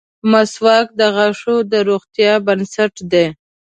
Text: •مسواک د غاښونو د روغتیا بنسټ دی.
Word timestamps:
•مسواک 0.31 0.87
د 0.99 1.01
غاښونو 1.15 1.61
د 1.71 1.73
روغتیا 1.89 2.33
بنسټ 2.45 2.93
دی. 3.11 3.27